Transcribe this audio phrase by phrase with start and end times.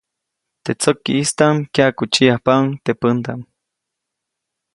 [0.63, 3.41] Teʼ tsäkiʼstaʼm kyaʼkutsiʼyajpaʼuŋ teʼ pändaʼm.